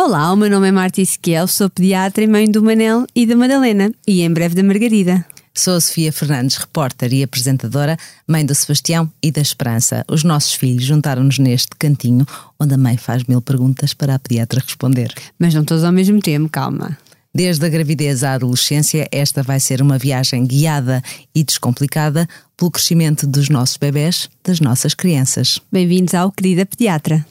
[0.00, 3.34] Olá, o meu nome é Marta Ezequiel, sou pediatra e mãe do Manel e da
[3.34, 5.26] Madalena e em breve da Margarida.
[5.52, 10.04] Sou a Sofia Fernandes, repórter e apresentadora, mãe do Sebastião e da Esperança.
[10.08, 12.24] Os nossos filhos juntaram-nos neste cantinho
[12.60, 15.12] onde a mãe faz mil perguntas para a pediatra responder.
[15.36, 16.96] Mas não todos ao mesmo tempo, calma.
[17.34, 21.02] Desde a gravidez à adolescência, esta vai ser uma viagem guiada
[21.34, 25.58] e descomplicada pelo crescimento dos nossos bebés, das nossas crianças.
[25.72, 27.26] Bem-vindos ao Querida Pediatra.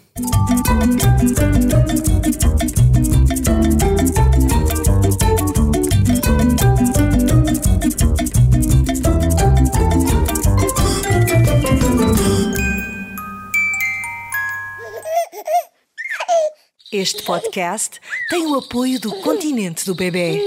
[16.97, 20.41] Este podcast tem o apoio do Continente do Bebê.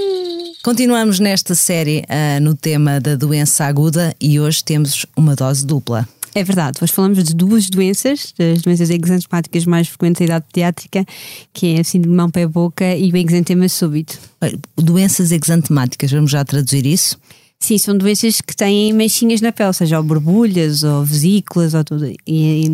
[0.61, 6.05] Continuamos nesta série uh, no tema da doença aguda e hoje temos uma dose dupla.
[6.35, 11.05] É verdade, hoje falamos de duas doenças, das doenças exantemáticas mais frequentes da idade pediátrica,
[11.53, 14.19] que é a síndrome mão-pé-boca e o exantema súbito.
[14.75, 17.17] Doenças exantemáticas, vamos já traduzir isso?
[17.61, 22.07] Sim, são doenças que têm manchinhas na pele, seja ou borbulhas ou vesículas ou tudo,
[22.07, 22.65] e, e,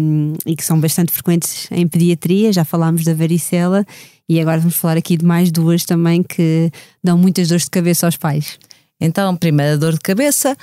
[0.45, 2.53] e, que são bastante frequentes em pediatria.
[2.53, 3.85] Já falámos da varicela
[4.29, 6.71] e agora vamos falar aqui de mais duas também que
[7.03, 8.57] dão muitas dores de cabeça aos pais.
[8.99, 10.55] Então, primeira dor de cabeça,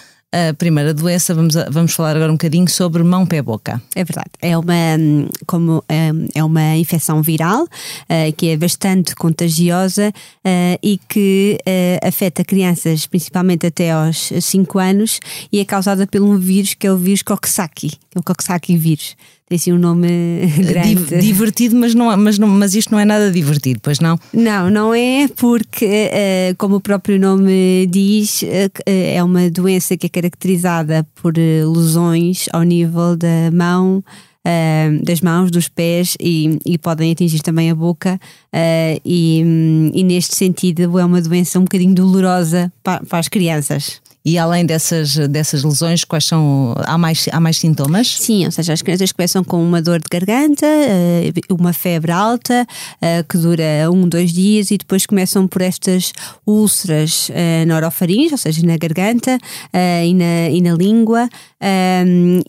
[0.50, 3.80] a primeira doença, vamos, vamos falar agora um bocadinho sobre mão, pé, boca.
[3.94, 4.30] É verdade.
[4.42, 4.74] É uma,
[5.46, 5.84] como,
[6.34, 13.06] é uma infecção viral uh, que é bastante contagiosa uh, e que uh, afeta crianças
[13.06, 15.20] principalmente até aos 5 anos
[15.52, 19.16] e é causada por um vírus que é o vírus Coxsackie, é o Coxsackie vírus
[19.46, 20.08] tem assim um nome
[20.66, 21.18] grande.
[21.20, 24.18] Divertido, mas, não, mas, não, mas isto não é nada divertido, pois não?
[24.32, 28.46] Não, não é, porque, uh, como o próprio nome diz, uh,
[28.86, 34.02] é uma doença que é caracterizada por lesões ao nível da mão.
[34.46, 38.20] Uh, das mãos, dos pés e, e, podem atingir também a boca,
[38.54, 39.42] uh, e,
[39.94, 44.02] e, neste sentido é uma doença um bocadinho dolorosa para, para as crianças.
[44.26, 46.74] E além dessas, dessas lesões, quais são.
[46.86, 48.08] Há mais, há mais sintomas?
[48.08, 52.66] Sim, ou seja, as crianças começam com uma dor de garganta, eh, uma febre alta,
[53.02, 56.10] eh, que dura um, dois dias, e depois começam por estas
[56.46, 59.38] úlceras eh, na orofaringe, ou seja, na garganta
[60.06, 61.28] e na, e na língua,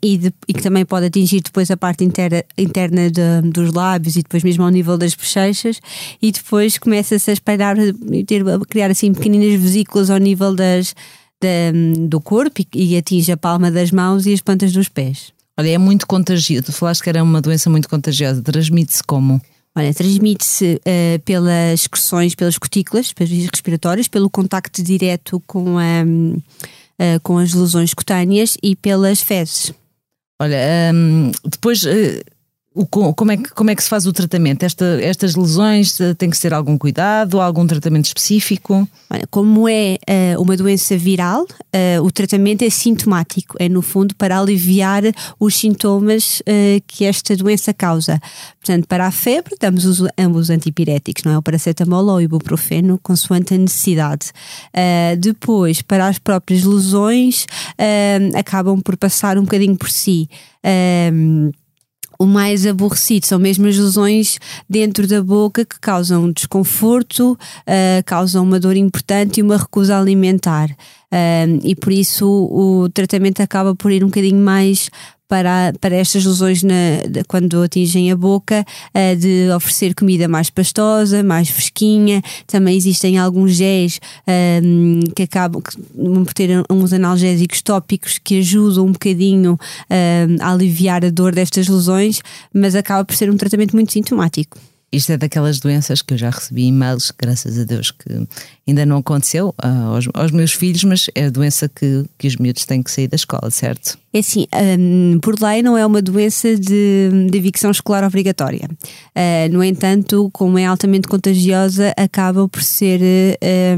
[0.01, 4.15] e, de, e, que também pode atingir depois a parte interna, interna de, dos lábios
[4.15, 5.81] e depois mesmo ao nível das bochechas,
[6.21, 10.95] e depois começa-se a espalhar, a criar assim pequeninas vesículas ao nível das
[11.45, 15.31] da, do corpo e, e atinge a palma das mãos e as plantas dos pés.
[15.57, 16.63] Olha, é muito contagioso.
[16.63, 18.41] Tu falaste que era uma doença muito contagiosa.
[18.41, 19.41] Transmite-se como?
[19.77, 26.03] Olha, transmite-se uh, pelas excreções, pelas cutículas, pelas vias respiratórias, pelo contacto direto com, a,
[26.03, 29.73] uh, com as lesões cutâneas e pelas fezes.
[30.41, 30.57] Olha,
[30.93, 31.89] um, depois uh,
[32.83, 34.63] como, é que, como é que se faz o tratamento?
[34.63, 38.87] Esta, estas lesões eh, tem que ser algum cuidado, algum tratamento específico?
[39.09, 39.97] Olha, como é
[40.35, 45.03] uh, uma doença viral, uh, o tratamento é sintomático, é no fundo para aliviar
[45.39, 48.19] os sintomas uh, que esta doença causa.
[48.59, 51.37] Portanto, para a febre, damos os, ambos antipiréticos, não é?
[51.37, 54.31] O paracetamol ou o ibuprofeno, consoante a necessidade.
[55.19, 57.45] depois, para as próprias lesões,
[58.35, 60.27] acabam por passar um bocadinho por si
[62.19, 64.39] o mais aborrecido são mesmo as lesões
[64.69, 70.69] dentro da boca que causam desconforto, uh, causam uma dor importante e uma recusa alimentar.
[71.15, 74.89] Uh, e por isso o, tratamento acaba por ir um bocadinho mais
[75.29, 76.73] para, para estas lesões na,
[77.27, 82.21] quando atingem a boca, uh, de oferecer comida mais pastosa, mais fresquinha.
[82.45, 88.91] Também existem alguns géis uh, que acabam por ter uns analgésicos tópicos que ajudam um
[88.91, 92.21] bocadinho uh, a aliviar a dor destas lesões,
[92.53, 94.57] mas acaba por ser um tratamento muito sintomático.
[94.91, 98.27] Isto é daquelas doenças que eu já recebi e-mails, graças a Deus, que
[98.67, 102.37] ainda não aconteceu uh, aos, aos, meus filhos, mas é a doença que, que os
[102.37, 103.97] miúdos têm que sair da escola, certo?
[104.13, 104.47] É assim,
[104.79, 108.69] um, por lei não é uma doença de, de evicção escolar obrigatória.
[108.69, 113.01] Uh, no entanto, como é altamente contagiosa, acaba por ser.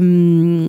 [0.00, 0.68] Um,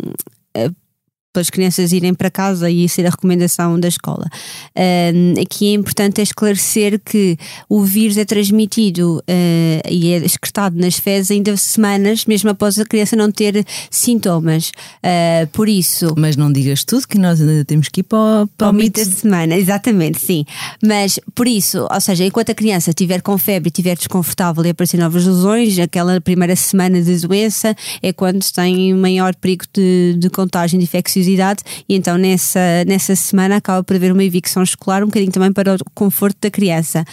[1.32, 4.28] para as crianças irem para casa e ser a recomendação da escola.
[4.76, 7.38] Uh, aqui é importante é esclarecer que
[7.70, 12.86] o vírus é transmitido uh, e é excretado nas fezes ainda semanas, mesmo após a
[12.86, 14.72] criança não ter sintomas.
[15.04, 16.16] Uh, por isso.
[16.18, 19.06] Mas não digas tudo, que nós ainda temos que ir para, para o mito da
[19.06, 20.46] semana, exatamente, sim.
[20.84, 24.70] Mas por isso, ou seja, enquanto a criança estiver com febre e estiver desconfortável e
[24.70, 30.30] aparecer novas lesões, aquela primeira semana de doença é quando tem maior perigo de, de
[30.32, 35.04] contágio de infecção preciosidade e então nessa, nessa semana acaba por haver uma evicção escolar,
[35.04, 37.04] um bocadinho também para o conforto da criança.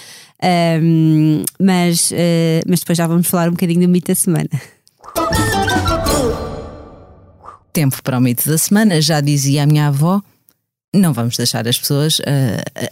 [0.83, 4.49] Um, mas, uh, mas depois já vamos falar um bocadinho do mito da semana.
[7.73, 10.23] Tempo para o mito da semana, já dizia a minha avó
[10.97, 12.23] não vamos deixar as pessoas uh,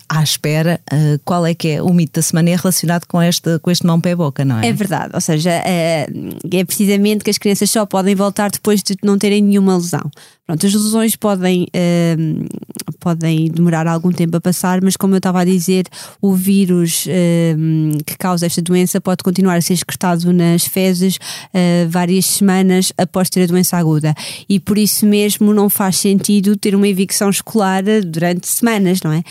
[0.08, 3.58] à espera uh, qual é que é o mito da semana é relacionado com este,
[3.60, 4.68] com este mão pé boca, não é?
[4.68, 6.06] É verdade, ou seja, é,
[6.52, 10.10] é precisamente que as crianças só podem voltar depois de não terem nenhuma lesão.
[10.46, 15.40] Pronto, as lesões podem, uh, podem demorar algum tempo a passar, mas como eu estava
[15.40, 15.86] a dizer,
[16.20, 21.88] o vírus uh, que causa esta doença pode continuar a ser excretado nas fezes uh,
[21.88, 24.14] várias semanas após ter a doença aguda.
[24.46, 29.22] E por isso mesmo não faz sentido ter uma evicção escolar durante semanas, não é?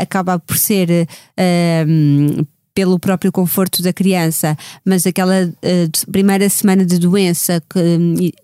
[0.00, 1.08] acaba por ser
[2.74, 8.34] pelo próprio conforto da criança, mas aquela uh, primeira semana de doença que,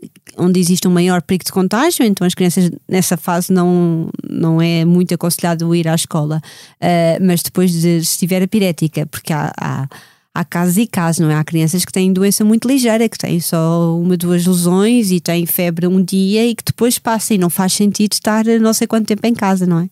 [0.41, 4.85] onde existe um maior perigo de contágio, então as crianças nessa fase não, não é
[4.85, 6.41] muito aconselhado ir à escola,
[6.77, 9.89] uh, mas depois de se estiver a pirética, porque há, há
[10.35, 11.35] há casos e casos, não é?
[11.35, 15.45] Há crianças que têm doença muito ligeira, que têm só uma, duas lesões e têm
[15.45, 19.07] febre um dia e que depois passa e não faz sentido estar não sei quanto
[19.07, 19.89] tempo em casa, não é?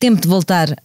[0.00, 0.76] Tempo de voltar uh,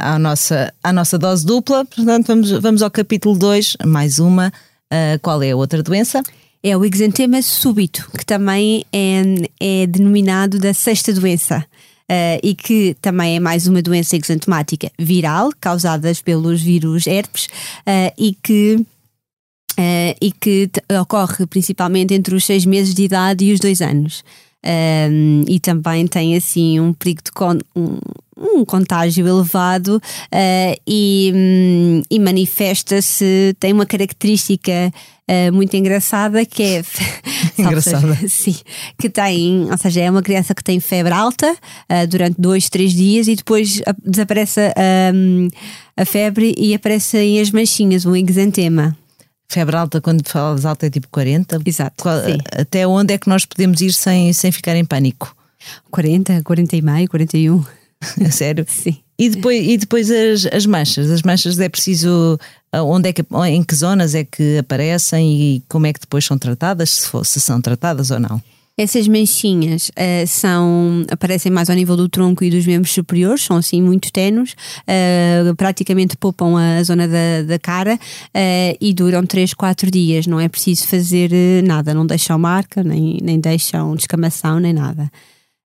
[0.00, 4.52] à, nossa, à nossa dose dupla, portanto, vamos, vamos ao capítulo 2, mais uma.
[4.90, 6.22] Uh, qual é a outra doença?
[6.62, 9.22] É o exantema súbito, que também é,
[9.60, 11.64] é denominado da sexta doença.
[12.02, 17.48] Uh, e que também é mais uma doença exantemática viral, causada pelos vírus herpes,
[18.18, 18.84] e que
[19.72, 20.68] Uh, e que
[21.00, 24.22] ocorre principalmente entre os seis meses de idade e os dois anos.
[24.64, 27.98] Um, e também tem assim um perigo de con um,
[28.36, 34.92] um contágio elevado uh, e, um, e manifesta-se, tem uma característica
[35.28, 36.82] uh, muito engraçada que é
[37.58, 38.16] engraçada.
[38.28, 38.56] sim,
[38.98, 42.92] que tem, ou seja, é uma criança que tem febre alta uh, durante dois, três
[42.92, 44.60] dias e depois desaparece
[45.96, 48.96] a febre e aparecem as manchinhas, o exantema.
[49.52, 51.60] Febre alta, quando falas alta, é tipo 40?
[51.64, 52.02] Exato.
[52.02, 52.16] Qual,
[52.52, 55.36] até onde é que nós podemos ir sem, sem ficar em pânico?
[55.90, 57.62] 40, 40 e meio, 41.
[58.26, 58.64] A sério?
[58.66, 58.96] Sim.
[59.18, 61.10] E depois, e depois as, as manchas?
[61.10, 62.38] As manchas é preciso.
[62.72, 66.38] Onde é que, em que zonas é que aparecem e como é que depois são
[66.38, 66.90] tratadas?
[66.90, 68.42] Se, for, se são tratadas ou não?
[68.76, 73.58] Essas manchinhas uh, são, aparecem mais ao nível do tronco e dos membros superiores, são
[73.58, 79.52] assim muito tenos, uh, praticamente poupam a zona da, da cara uh, e duram 3,
[79.52, 80.26] 4 dias.
[80.26, 81.30] Não é preciso fazer
[81.64, 85.10] nada, não deixam marca, nem, nem deixam descamação, nem nada.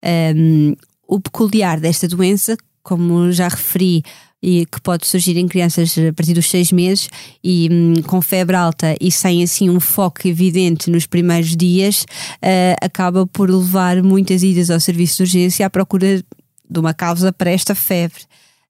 [0.03, 0.75] Um, ehm,
[1.07, 4.03] o peculiar desta doença, como já referi,
[4.45, 7.09] e que pode surgir em crianças a partir dos seis meses
[7.43, 12.77] e hum, com febre alta e sem assim um foco evidente nos primeiros dias, uh,
[12.79, 16.23] acaba por levar muitas idas ao serviço de urgência à procura
[16.69, 18.21] de uma causa para esta febre.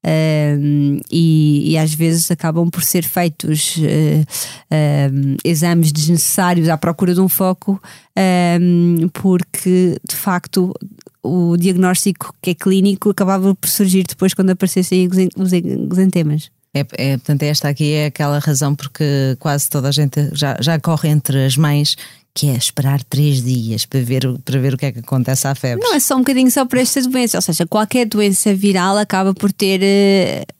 [0.05, 7.13] Uh, e, e, às vezes acabam por ser feitos uh, uh, exames desnecessários à procura
[7.13, 7.81] de um foco,
[9.11, 10.73] porque de facto
[11.25, 16.49] o diagnóstico que é clínico acabava por surgir depois quando aparecessem os exantemas.
[16.73, 20.77] É, é, portanto, esta aqui é aquela razão porque quase toda a gente já, já
[20.77, 21.95] corre entre as mães
[22.35, 25.55] que é esperar três dias para ver, para ver o que é que acontece à
[25.55, 25.81] febre.
[25.81, 29.33] Não é só um bocadinho só para esta doença, ou seja, qualquer doença viral acaba
[29.33, 29.79] por ter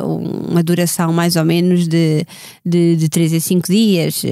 [0.01, 0.05] uh,
[0.49, 2.25] uma duração mais ou menos de,
[2.65, 4.27] de, de 3 a 5 dias, uh,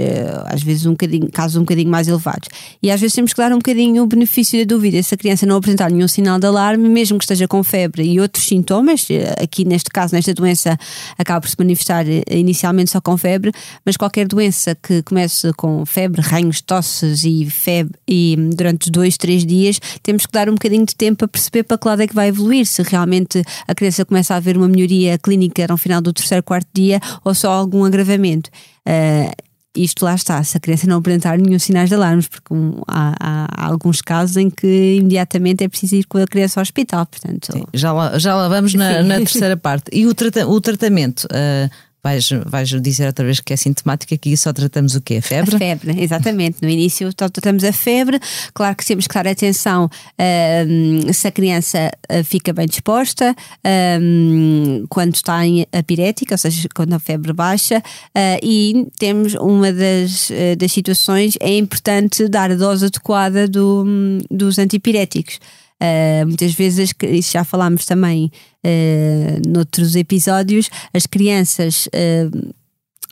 [0.46, 2.48] às vezes um bocadinho, casos um bocadinho mais elevados.
[2.82, 5.04] E às vezes temos que dar um bocadinho o benefício da dúvida.
[5.04, 8.22] Se a criança não apresentar nenhum sinal de alarme, mesmo que esteja com febre e
[8.22, 10.80] outros sintomas, uh, aqui neste caso, nesta doença,
[11.18, 13.52] acaba por se manifestar inicialmente só com febre,
[13.86, 19.18] mas qualquer doença que comece com febre, ranhos, tosses e e febre e durante dois,
[19.18, 22.08] três dias temos que dar um bocadinho de tempo para perceber para que lado é
[22.08, 26.02] que vai evoluir, se realmente a criança começa a haver uma melhoria clínica no final
[26.02, 28.50] do terceiro, quarto dia ou só algum agravamento.
[28.88, 29.32] Uh,
[29.76, 33.16] isto lá está, se a criança não apresentar nenhum sinais de alarmes, porque um, há,
[33.20, 37.06] há, alguns casos em que imediatamente é preciso ir com a criança ao hospital.
[37.08, 39.86] Portanto, Sim, já, lá, já lá vamos na, na, terceira parte.
[39.92, 41.26] E o, trata, o tratamento?
[41.26, 41.70] Uh,
[42.04, 45.16] Vais, vais dizer outra vez que é sintomática, que só tratamos o quê?
[45.16, 45.56] A febre?
[45.56, 46.58] A febre, exatamente.
[46.62, 48.20] No início só tratamos a febre.
[48.54, 54.88] Claro que temos que dar atenção uh, se a criança uh, fica bem disposta, uh,
[54.90, 57.78] quando está em apirética, ou seja, quando a febre baixa.
[57.78, 63.86] Uh, e temos uma das, uh, das situações, é importante dar a dose adequada do,
[64.30, 65.40] dos antipiréticos.
[65.84, 68.32] Uh, muitas vezes, isso já falámos também
[68.66, 71.88] uh, noutros episódios, as crianças.
[71.88, 72.54] Uh,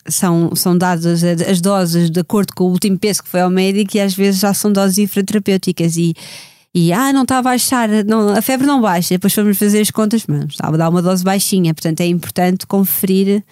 [0.07, 3.95] são, são dadas as doses de acordo com o último peso que foi ao médico
[3.95, 6.15] e às vezes já são doses infraterapêuticas e,
[6.73, 9.91] e ah, não está a baixar, não, a febre não baixa, depois vamos fazer as
[9.91, 13.43] contas, mas estava a dar uma dose baixinha, portanto é importante conferir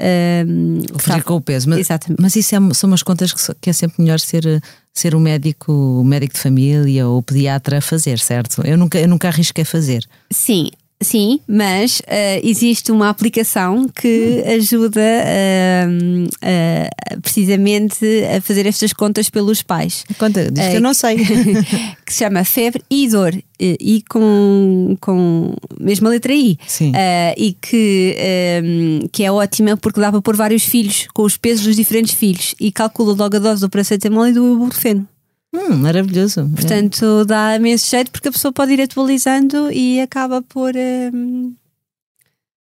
[0.00, 1.68] Um, Fugir com o peso.
[1.68, 2.20] Mas, Exatamente.
[2.20, 4.62] mas isso é, são umas contas que, que, é sempre melhor ser,
[4.94, 8.62] ser um médico, um médico de família ou pediatra a fazer, certo?
[8.64, 10.06] Eu nunca, eu nunca arrisquei fazer.
[10.32, 10.70] Sim,
[11.02, 18.04] Sim, mas uh, existe uma aplicação que ajuda uh, uh, precisamente
[18.36, 20.04] a fazer estas contas pelos pais.
[20.18, 21.16] Conta, diz que eu não sei.
[22.04, 23.34] que se chama Febre e Dor.
[23.58, 26.58] E com, com mesmo a letra I.
[26.66, 26.92] Sim.
[27.36, 28.16] e que,
[29.12, 32.54] que é ótima porque dá para pôr vários filhos com os pesos dos diferentes filhos
[32.58, 35.06] e calcula logo a dose do paracetamol e do ibuprofeno.
[35.52, 36.48] Hum, maravilhoso.
[36.54, 40.74] Portanto, dá imenso jeito porque a pessoa pode ir atualizando e acaba por.
[40.76, 41.54] Um,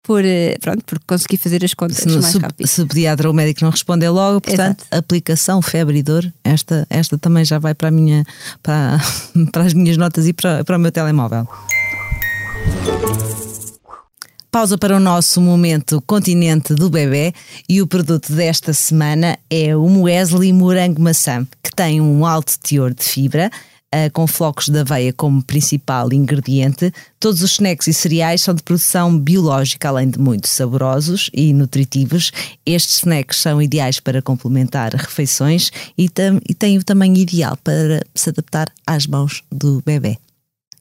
[0.01, 2.67] por, eh, pronto, por conseguir fazer as contas se, mais se, rápido.
[2.67, 4.97] Se o pediatra ou o médico não responder logo, portanto, Exato.
[4.97, 8.25] aplicação febre e dor, esta, esta também já vai para, a minha,
[8.63, 8.97] para,
[9.51, 11.47] para as minhas notas e para, para o meu telemóvel.
[14.51, 17.31] Pausa para o nosso momento continente do bebê
[17.69, 22.91] e o produto desta semana é o Muesli Morango Maçã, que tem um alto teor
[22.91, 23.51] de fibra,
[23.93, 26.91] uh, com flocos de aveia como principal ingrediente.
[27.19, 32.31] Todos os snacks e cereais são de produção biológica, além de muito saborosos e nutritivos.
[32.65, 36.09] Estes snacks são ideais para complementar refeições e,
[36.49, 40.17] e têm o tamanho ideal para se adaptar às mãos do bebê.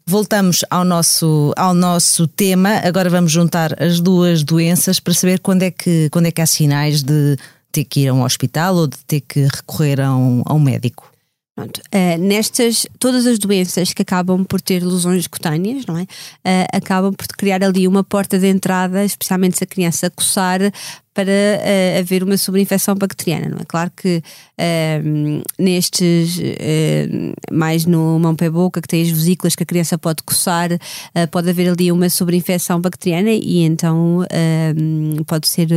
[0.08, 2.80] Voltamos ao nosso, ao nosso tema.
[2.82, 6.46] Agora vamos juntar as duas doenças para saber quando é que, quando é que há
[6.46, 7.36] sinais de
[7.70, 10.58] ter que ir a um hospital ou de ter que recorrer a um, a um
[10.58, 11.12] médico.
[11.54, 16.04] Pronto, uh, nestas, todas as doenças que acabam por ter lesões cutâneas, não é?
[16.04, 20.60] Uh, acabam por criar ali uma porta de entrada, especialmente se a criança coçar,
[21.18, 23.64] para uh, haver uma sobreinfecção bacteriana, não é?
[23.66, 29.64] Claro que uh, nestes, uh, mais no mão pé boca, que tem as vesículas que
[29.64, 30.68] a criança pode coçar,
[31.32, 34.24] pode haver ali uma sobreinfecção bacteriana e então
[35.26, 35.68] pode ser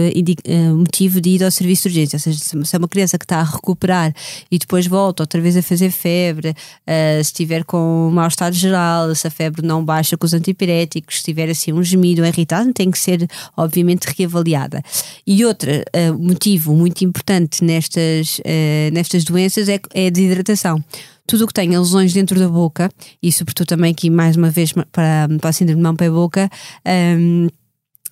[0.76, 2.18] motivo de ir ao serviço de urgência.
[2.18, 4.14] Ou seja, se é uma criança que está a recuperar
[4.52, 6.54] e depois volta outra vez a fazer febre,
[6.86, 11.24] se estiver com mau estado geral, se a febre não baixa com os antipiréticos, se
[11.24, 14.84] tiver assim um gemido irritado, tem que ser obviamente reavaliada.
[15.46, 20.84] Outro uh, motivo muito importante nestas, uh, nestas doenças é, é a desidratação.
[21.26, 22.90] Tudo o que tenha lesões dentro da boca,
[23.22, 26.50] e sobretudo também aqui mais uma vez para, para a síndrome de mão-pé-boca,
[26.86, 27.50] um, ehm,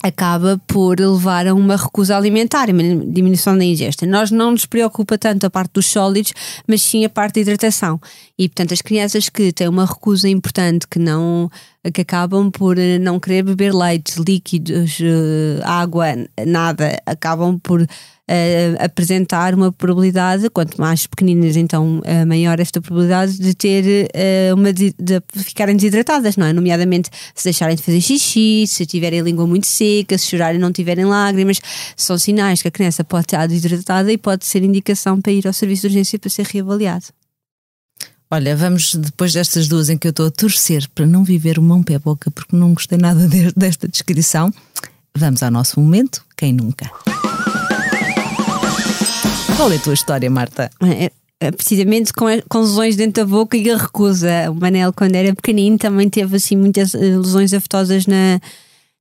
[0.01, 4.06] acaba por levar a uma recusa alimentar, uma diminuição da ingesta.
[4.06, 6.34] Nós não nos preocupa tanto a parte dos sólidos,
[6.68, 8.00] mas sim a parte da hidratação.
[8.38, 11.50] E portanto, as crianças que têm uma recusa importante, que não
[11.94, 16.08] que acabam por eh, não querer beber leite, líquidos, eh, água,
[16.46, 17.86] nada, acabam por
[18.29, 24.55] uh, apresentar uma probabilidade, quanto mais pequeninas, então uh, maior esta probabilidade de ter uh,
[24.55, 26.53] uma de, de, ficarem desidratadas, não é?
[26.53, 30.62] Nomeadamente se deixarem de fazer xixi, se tiverem a língua muito seca, se chorarem e
[30.62, 31.59] não tiverem lágrimas,
[31.98, 35.53] são sinais que a criança pode estar desidratada e pode ser indicação para ir ao
[35.53, 37.05] serviço de urgência para ser reavaliado.
[38.31, 41.63] Olha, vamos depois destas duas em que eu estou a torcer para não viver o
[41.63, 44.53] mão pé boca porque não gostei nada desta descrição.
[45.17, 46.91] Vamos ao nosso momento, quem nunca?
[49.60, 50.72] Qual é a tua história, Marta?
[50.82, 54.50] É, é, precisamente com, com lesões dentro da boca e a recusa.
[54.50, 58.39] O Manel, quando era pequenino, também teve assim muitas eh, lesões afetosas na,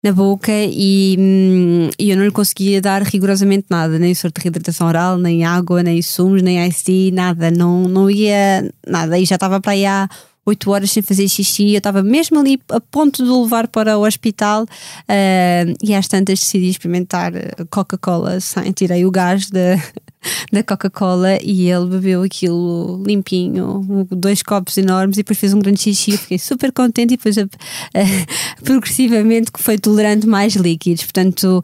[0.03, 4.89] na boca e, hum, eu não lhe conseguia dar rigorosamente nada, nem sorte de reidratação
[4.89, 9.17] oral, nem água, nem sumos, nem IC, nada, não, não ia nada.
[9.17, 10.09] E já estava para aí há
[10.49, 13.99] 8 horas sem fazer xixi, eu estava mesmo ali a ponto de o levar para
[13.99, 17.33] o hospital uh, e às tantas decidi experimentar
[17.71, 19.77] Coca-Cola sem tirei o gás da,
[20.53, 25.81] da Coca-Cola e ele bebeu aquilo limpinho, dois copos enormes e depois fez um grande
[25.81, 26.13] xixi.
[26.13, 27.49] Eu fiquei super contente e depois uh,
[28.65, 31.05] progressivamente foi tolerando mais líquidos.
[31.05, 31.63] Portanto,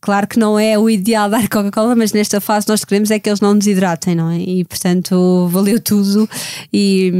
[0.00, 3.28] claro que não é o ideal dar Coca-Cola, mas nesta fase nós queremos é que
[3.28, 4.38] eles não desidratem, não é?
[4.38, 6.28] E portanto valeu tudo
[6.72, 7.10] e,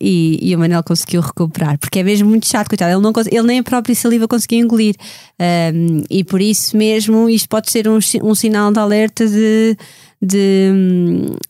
[0.00, 2.92] e, e o Manel conseguiu recuperar, porque é mesmo muito chato, coitado.
[2.92, 4.94] Ele, não, ele nem a própria saliva conseguia engolir.
[5.40, 9.76] Um, e por isso mesmo isto pode ser um, um sinal de alerta de
[10.20, 10.70] de,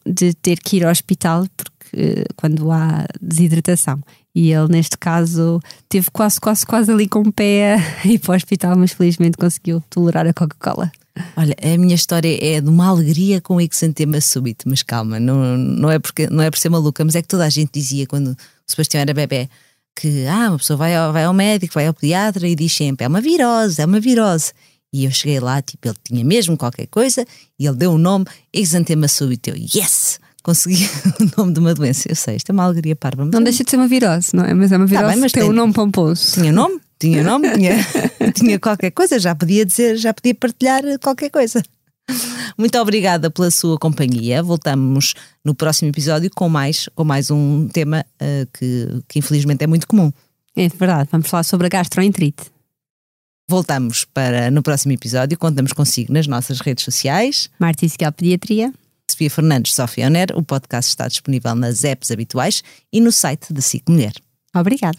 [0.05, 4.00] de ter que ir ao hospital porque quando há desidratação.
[4.35, 8.33] E ele, neste caso, teve quase, quase, quase ali com o pé a ir para
[8.33, 10.93] o hospital, mas felizmente conseguiu tolerar a Coca-Cola.
[11.35, 15.90] Olha, a minha história é de uma alegria com exantema súbito, mas calma, não, não,
[15.90, 18.37] é porque, não é por ser maluca, mas é que toda a gente dizia quando
[18.68, 19.49] o Sebastião era bebê
[19.96, 23.06] que ah, uma pessoa vai ao, vai ao médico, vai ao pediatra e diz sempre
[23.06, 24.52] é uma virose, é uma virose.
[24.92, 27.26] E eu cheguei lá, tipo, ele tinha mesmo qualquer coisa
[27.58, 29.50] e ele deu o um nome, exantema súbito.
[29.50, 30.20] Eu, yes!
[30.42, 32.08] Consegui o nome de uma doença.
[32.08, 33.25] Eu sei, isto é uma alegria parva.
[33.25, 34.54] Não deixa de ser uma virose, não é?
[34.54, 36.35] Mas é uma virose tá bem, mas tem um nome pomposo.
[36.35, 36.80] Tinha nome?
[36.99, 37.76] Tinha nome, tinha,
[38.32, 41.62] tinha qualquer coisa, já podia dizer, já podia partilhar qualquer coisa.
[42.57, 44.43] Muito obrigada pela sua companhia.
[44.43, 49.67] Voltamos no próximo episódio com mais, com mais um tema uh, que, que infelizmente é
[49.67, 50.12] muito comum.
[50.57, 52.45] É verdade, vamos falar sobre a gastroenterite.
[53.49, 57.49] Voltamos para no próximo episódio, contamos consigo nas nossas redes sociais.
[57.59, 58.73] Marta Isquiel Pediatria.
[59.09, 60.29] Sofia Fernandes, Sofia Oner.
[60.35, 62.62] O podcast está disponível nas apps habituais
[62.93, 64.12] e no site da SIC Mulher.
[64.55, 64.99] Obrigada.